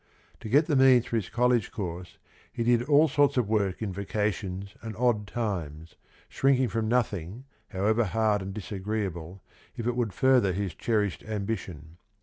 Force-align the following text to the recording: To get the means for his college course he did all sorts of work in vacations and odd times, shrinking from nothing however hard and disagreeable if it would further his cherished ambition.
To 0.39 0.49
get 0.49 0.65
the 0.65 0.75
means 0.75 1.05
for 1.05 1.15
his 1.15 1.29
college 1.29 1.71
course 1.71 2.17
he 2.51 2.63
did 2.63 2.81
all 2.81 3.07
sorts 3.07 3.37
of 3.37 3.47
work 3.47 3.83
in 3.83 3.93
vacations 3.93 4.73
and 4.81 4.95
odd 4.97 5.27
times, 5.27 5.93
shrinking 6.27 6.69
from 6.69 6.87
nothing 6.87 7.45
however 7.67 8.05
hard 8.05 8.41
and 8.41 8.51
disagreeable 8.51 9.43
if 9.77 9.85
it 9.85 9.95
would 9.95 10.11
further 10.11 10.53
his 10.53 10.73
cherished 10.73 11.21
ambition. 11.25 11.97